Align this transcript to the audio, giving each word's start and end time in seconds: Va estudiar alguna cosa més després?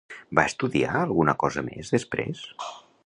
Va 0.37 0.45
estudiar 0.51 0.95
alguna 1.01 1.35
cosa 1.45 1.65
més 1.67 1.93
després? 1.97 2.43